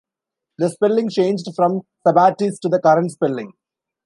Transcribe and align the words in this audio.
The 0.57 0.69
spelling 0.69 1.09
changed 1.11 1.45
from 1.55 1.81
Sabattis 2.07 2.59
to 2.61 2.69
the 2.69 2.81
current 2.81 3.11
spelling. 3.11 3.53